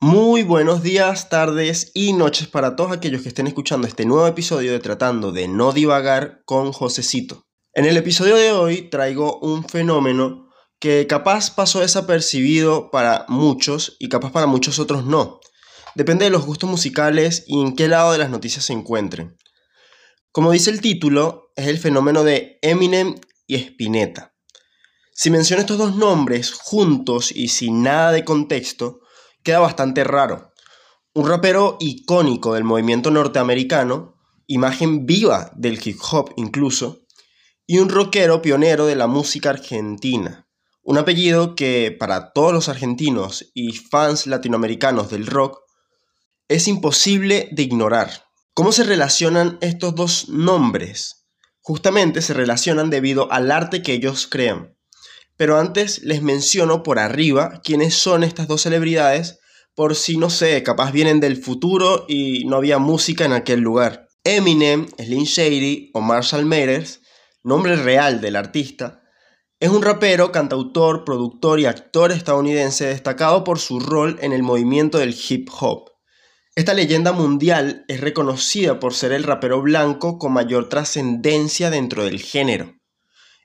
[0.00, 4.72] Muy buenos días, tardes y noches para todos aquellos que estén escuchando este nuevo episodio
[4.72, 7.46] de Tratando de No Divagar con Josecito.
[7.72, 14.08] En el episodio de hoy traigo un fenómeno que capaz pasó desapercibido para muchos y
[14.10, 15.40] capaz para muchos otros no.
[15.94, 19.38] Depende de los gustos musicales y en qué lado de las noticias se encuentren.
[20.30, 24.34] Como dice el título, es el fenómeno de Eminem y Spinetta.
[25.12, 29.00] Si menciono estos dos nombres juntos y sin nada de contexto,
[29.42, 30.52] queda bastante raro.
[31.14, 37.06] Un rapero icónico del movimiento norteamericano, imagen viva del hip hop incluso,
[37.66, 40.46] y un rockero pionero de la música argentina.
[40.82, 45.60] Un apellido que para todos los argentinos y fans latinoamericanos del rock
[46.48, 48.26] es imposible de ignorar.
[48.52, 51.25] ¿Cómo se relacionan estos dos nombres?
[51.66, 54.78] Justamente se relacionan debido al arte que ellos crean.
[55.36, 59.40] Pero antes les menciono por arriba quiénes son estas dos celebridades,
[59.74, 64.06] por si no sé, capaz vienen del futuro y no había música en aquel lugar.
[64.22, 67.00] Eminem, Slim Shady o Marshall Mathers,
[67.42, 69.02] nombre real del artista,
[69.58, 74.98] es un rapero, cantautor, productor y actor estadounidense destacado por su rol en el movimiento
[74.98, 75.95] del hip hop.
[76.56, 82.20] Esta leyenda mundial es reconocida por ser el rapero blanco con mayor trascendencia dentro del
[82.20, 82.76] género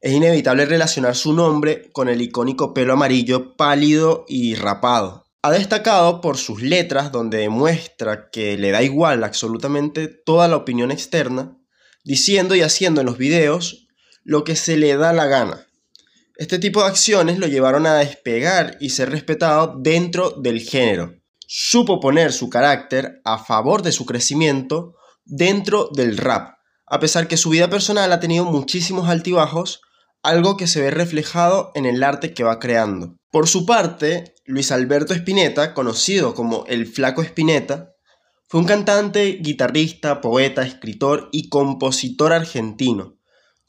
[0.00, 5.26] es inevitable relacionar su nombre con el icónico pelo amarillo pálido y rapado.
[5.42, 10.90] Ha destacado por sus letras donde demuestra que le da igual absolutamente toda la opinión
[10.90, 11.58] externa,
[12.02, 13.88] diciendo y haciendo en los videos
[14.22, 15.66] lo que se le da la gana.
[16.36, 21.19] Este tipo de acciones lo llevaron a despegar y ser respetado dentro del género.
[21.52, 26.54] Supo poner su carácter a favor de su crecimiento dentro del rap,
[26.86, 29.80] a pesar que su vida personal ha tenido muchísimos altibajos
[30.22, 33.16] algo que se ve reflejado en el arte que va creando.
[33.32, 37.94] Por su parte, Luis Alberto Spinetta, conocido como el Flaco Spinetta,
[38.46, 43.16] fue un cantante, guitarrista, poeta, escritor y compositor argentino,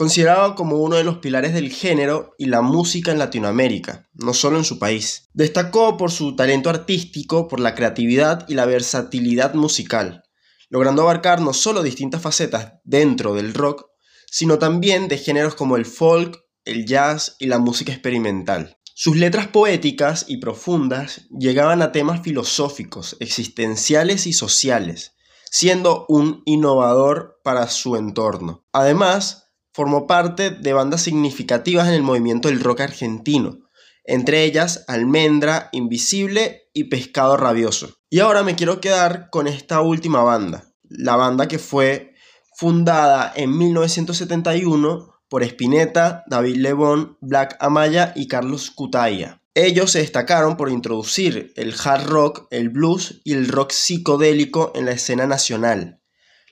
[0.00, 4.56] considerado como uno de los pilares del género y la música en Latinoamérica, no solo
[4.56, 5.28] en su país.
[5.34, 10.22] Destacó por su talento artístico, por la creatividad y la versatilidad musical,
[10.70, 13.90] logrando abarcar no solo distintas facetas dentro del rock,
[14.26, 18.78] sino también de géneros como el folk, el jazz y la música experimental.
[18.94, 25.12] Sus letras poéticas y profundas llegaban a temas filosóficos, existenciales y sociales,
[25.50, 28.64] siendo un innovador para su entorno.
[28.72, 29.48] Además,
[29.80, 33.60] formó parte de bandas significativas en el movimiento del rock argentino,
[34.04, 37.96] entre ellas Almendra, Invisible y Pescado Rabioso.
[38.10, 42.12] Y ahora me quiero quedar con esta última banda, la banda que fue
[42.54, 49.40] fundada en 1971 por Spinetta, David Lebón, Black Amaya y Carlos Cutaya.
[49.54, 54.84] Ellos se destacaron por introducir el hard rock, el blues y el rock psicodélico en
[54.84, 56.02] la escena nacional,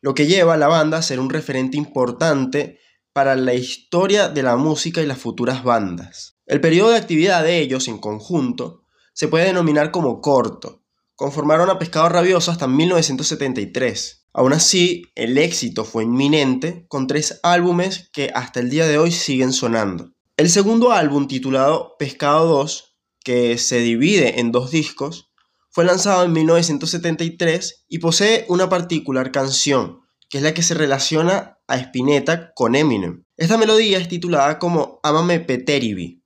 [0.00, 2.78] lo que lleva a la banda a ser un referente importante
[3.16, 6.36] para la historia de la música y las futuras bandas.
[6.44, 8.82] El periodo de actividad de ellos en conjunto
[9.14, 10.82] se puede denominar como corto.
[11.14, 14.26] Conformaron a Pescado Rabioso hasta 1973.
[14.34, 19.10] Aún así, el éxito fue inminente con tres álbumes que hasta el día de hoy
[19.12, 20.12] siguen sonando.
[20.36, 25.30] El segundo álbum, titulado Pescado 2, que se divide en dos discos,
[25.70, 31.55] fue lanzado en 1973 y posee una particular canción, que es la que se relaciona
[31.68, 33.24] a Spinetta con Eminem.
[33.36, 36.22] Esta melodía es titulada como Amame Peteribi.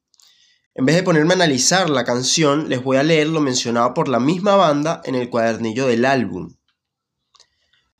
[0.75, 4.09] En vez de ponerme a analizar la canción, les voy a leer lo mencionado por
[4.09, 6.57] la misma banda en el cuadernillo del álbum.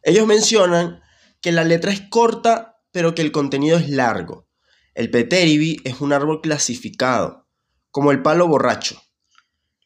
[0.03, 1.01] Ellos mencionan
[1.41, 4.49] que la letra es corta, pero que el contenido es largo.
[4.95, 7.47] El peteribi es un árbol clasificado,
[7.91, 9.01] como el palo borracho.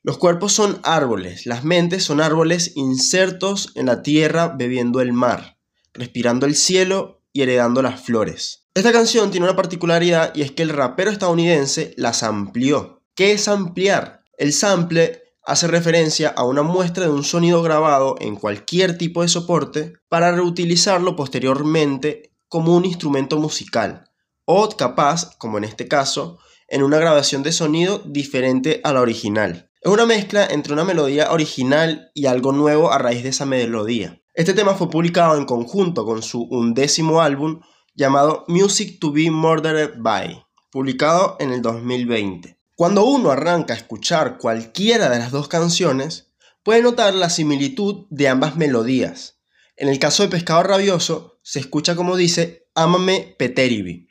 [0.02, 5.58] Los cuerpos son árboles, las mentes son árboles insertos en la tierra bebiendo el mar,
[5.94, 8.64] respirando el cielo y heredando las flores.
[8.72, 13.02] Esta canción tiene una particularidad y es que el rapero estadounidense las amplió.
[13.14, 14.22] ¿Qué es ampliar?
[14.38, 19.28] El sample hace referencia a una muestra de un sonido grabado en cualquier tipo de
[19.28, 24.10] soporte para reutilizarlo posteriormente como un instrumento musical
[24.46, 26.38] o capaz, como en este caso,
[26.68, 29.70] en una grabación de sonido diferente a la original.
[29.80, 34.22] Es una mezcla entre una melodía original y algo nuevo a raíz de esa melodía.
[34.34, 37.60] Este tema fue publicado en conjunto con su undécimo álbum
[37.94, 42.58] llamado Music to be Murdered by, publicado en el 2020.
[42.74, 46.32] Cuando uno arranca a escuchar cualquiera de las dos canciones,
[46.64, 49.38] puede notar la similitud de ambas melodías.
[49.76, 54.08] En el caso de Pescado Rabioso, se escucha como dice Ámame Peteribi.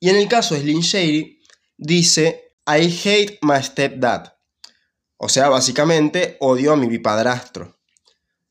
[0.00, 1.38] Y en el caso de Slim Shady,
[1.78, 4.34] dice I hate my stepdad.
[5.16, 7.79] O sea, básicamente odio a mi bipadrastro.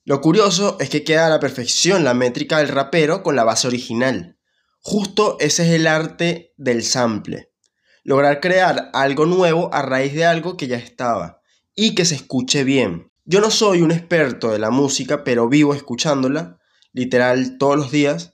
[0.09, 3.67] Lo curioso es que queda a la perfección la métrica del rapero con la base
[3.67, 4.39] original.
[4.79, 7.51] Justo ese es el arte del sample.
[8.03, 11.43] Lograr crear algo nuevo a raíz de algo que ya estaba
[11.75, 13.11] y que se escuche bien.
[13.23, 16.57] Yo no soy un experto de la música, pero vivo escuchándola,
[16.91, 18.33] literal todos los días,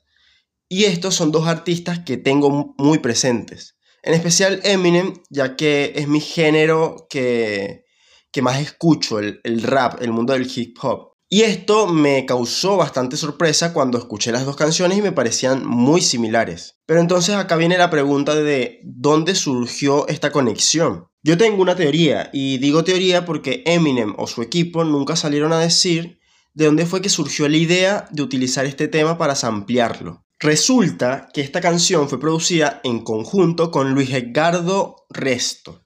[0.69, 3.75] y estos son dos artistas que tengo muy presentes.
[4.01, 7.83] En especial Eminem, ya que es mi género que,
[8.31, 11.14] que más escucho, el, el rap, el mundo del hip hop.
[11.35, 15.99] Y esto me causó bastante sorpresa cuando escuché las dos canciones y me parecían muy
[15.99, 16.79] similares.
[16.85, 21.07] Pero entonces acá viene la pregunta de dónde surgió esta conexión.
[21.23, 25.59] Yo tengo una teoría, y digo teoría porque Eminem o su equipo nunca salieron a
[25.59, 26.19] decir
[26.53, 30.23] de dónde fue que surgió la idea de utilizar este tema para samplearlo.
[30.39, 35.85] Resulta que esta canción fue producida en conjunto con Luis Edgardo Resto,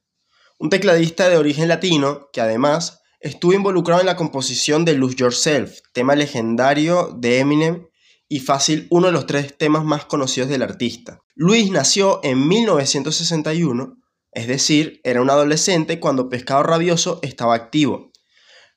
[0.59, 5.79] un tecladista de origen latino que además estuvo involucrado en la composición de Lose Yourself,
[5.93, 7.87] tema legendario de Eminem
[8.27, 11.19] y fácil uno de los tres temas más conocidos del artista.
[11.35, 13.97] Luis nació en 1961,
[14.31, 18.11] es decir, era un adolescente cuando Pescado Rabioso estaba activo,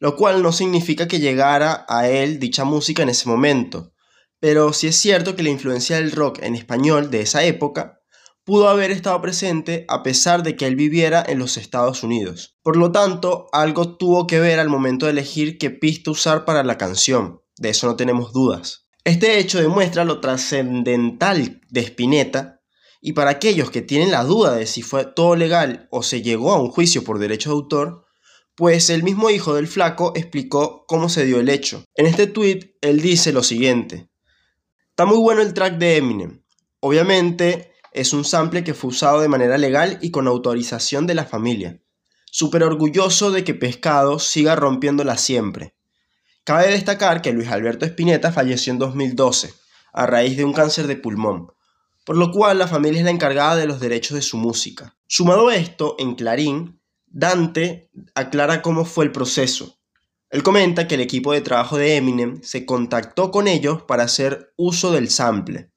[0.01, 3.93] lo cual no significa que llegara a él dicha música en ese momento,
[4.41, 8.02] pero sí es cierto que la influencia del rock en español de esa época
[8.45, 12.57] pudo haber estado presente a pesar de que él viviera en los Estados Unidos.
[12.63, 16.65] Por lo tanto, algo tuvo que ver al momento de elegir qué pista usar para
[16.65, 18.87] la canción, de eso no tenemos dudas.
[19.05, 22.61] Este hecho demuestra lo trascendental de Spinetta
[23.01, 26.53] y para aquellos que tienen la duda de si fue todo legal o se llegó
[26.53, 28.05] a un juicio por derecho de autor,
[28.55, 31.85] pues el mismo hijo del flaco explicó cómo se dio el hecho.
[31.97, 34.09] En este tweet él dice lo siguiente:
[34.91, 36.45] Está muy bueno el track de Eminem.
[36.79, 41.25] Obviamente es un sample que fue usado de manera legal y con autorización de la
[41.25, 41.81] familia.
[42.27, 45.75] Súper orgulloso de que Pescado siga rompiéndola siempre.
[46.45, 49.55] Cabe destacar que Luis Alberto Spinetta falleció en 2012
[49.93, 51.53] a raíz de un cáncer de pulmón,
[52.05, 54.97] por lo cual la familia es la encargada de los derechos de su música.
[55.07, 59.79] Sumado a esto, en Clarín, Dante aclara cómo fue el proceso,
[60.33, 64.55] él comenta que el equipo de trabajo de Eminem se contactó con ellos para hacer
[64.57, 65.71] uso del sample.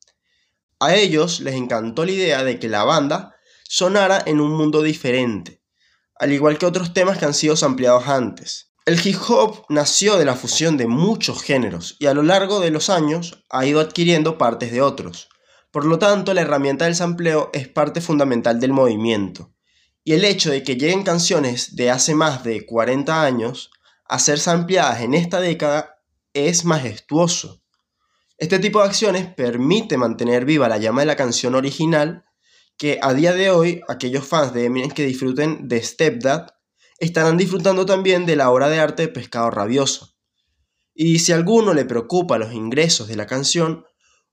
[0.80, 5.62] A ellos les encantó la idea de que la banda sonara en un mundo diferente,
[6.20, 8.72] al igual que otros temas que han sido sampleados antes.
[8.86, 12.70] El hip hop nació de la fusión de muchos géneros y a lo largo de
[12.70, 15.28] los años ha ido adquiriendo partes de otros.
[15.72, 19.54] Por lo tanto, la herramienta del sampleo es parte fundamental del movimiento.
[20.04, 23.72] Y el hecho de que lleguen canciones de hace más de 40 años
[24.08, 25.98] a ser sampleadas en esta década
[26.34, 27.65] es majestuoso.
[28.38, 32.26] Este tipo de acciones permite mantener viva la llama de la canción original
[32.78, 36.48] que a día de hoy aquellos fans de Eminem que disfruten de Stepdad
[37.00, 40.16] estarán disfrutando también de la obra de arte Pescado Rabioso.
[40.94, 43.86] Y si a alguno le preocupa los ingresos de la canción,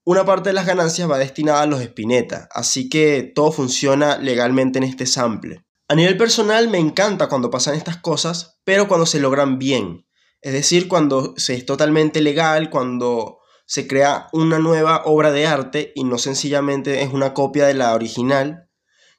[0.05, 4.79] una parte de las ganancias va destinada a los Spinetta, así que todo funciona legalmente
[4.79, 5.65] en este sample.
[5.89, 10.09] A nivel personal me encanta cuando pasan estas cosas, pero cuando se logran bien.
[10.41, 13.42] Es decir, cuando se es totalmente legal, cuando
[13.73, 17.95] se crea una nueva obra de arte y no sencillamente es una copia de la
[17.95, 18.69] original,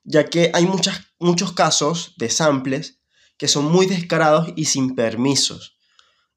[0.03, 0.69] ya que hay
[1.17, 2.99] muchos casos de samples
[3.39, 5.75] que son muy descarados y sin permisos.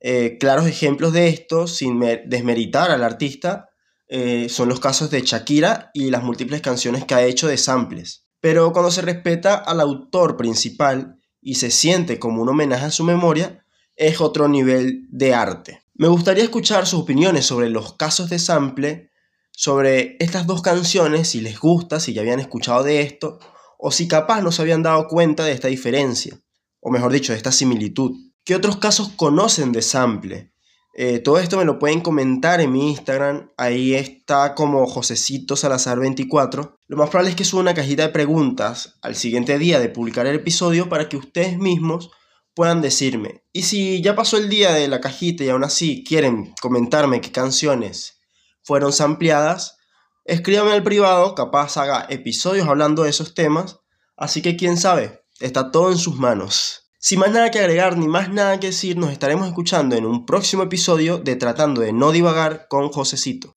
[0.00, 3.69] Eh, claros ejemplos de esto, sin desmeritar al artista,
[4.09, 8.29] eh, son los casos de Shakira y las múltiples canciones que ha hecho de samples.
[8.41, 13.05] Pero cuando se respeta al autor principal y se siente como un homenaje a su
[13.05, 15.86] memoria, es otro nivel de arte.
[15.99, 19.11] Me gustaría escuchar sus opiniones sobre los casos de sample,
[19.50, 23.38] sobre estas dos canciones, si les gusta, si ya habían escuchado de esto,
[23.79, 26.38] o si capaz no se habían dado cuenta de esta diferencia,
[26.81, 28.12] o mejor dicho, de esta similitud.
[28.45, 30.53] ¿Qué otros casos conocen de sample?
[30.93, 33.50] Eh, todo esto me lo pueden comentar en mi Instagram.
[33.57, 36.79] Ahí está como Josecito Salazar 24.
[36.88, 40.26] Lo más probable es que suba una cajita de preguntas al siguiente día de publicar
[40.26, 42.11] el episodio para que ustedes mismos
[42.57, 43.45] puedan decirme.
[43.53, 47.31] Y si ya pasó el día de la cajita y aún así quieren comentarme qué
[47.31, 48.19] canciones
[48.63, 49.77] fueron sampleadas,
[50.25, 53.81] escríbanme al privado, capaz haga episodios hablando de esos temas.
[54.17, 56.89] Así que quién sabe, está todo en sus manos.
[56.99, 60.25] Sin más nada que agregar ni más nada que decir, nos estaremos escuchando en un
[60.25, 63.53] próximo episodio de Tratando de no divagar con Josecito.